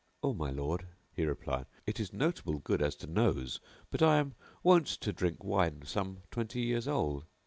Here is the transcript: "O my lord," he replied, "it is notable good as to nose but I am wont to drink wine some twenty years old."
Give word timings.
"O 0.23 0.33
my 0.33 0.49
lord," 0.49 0.87
he 1.13 1.25
replied, 1.25 1.67
"it 1.85 1.99
is 1.99 2.11
notable 2.11 2.57
good 2.57 2.81
as 2.81 2.95
to 2.95 3.05
nose 3.05 3.59
but 3.91 4.01
I 4.01 4.17
am 4.17 4.33
wont 4.63 4.87
to 4.87 5.13
drink 5.13 5.43
wine 5.43 5.83
some 5.85 6.23
twenty 6.31 6.61
years 6.61 6.87
old." 6.87 7.25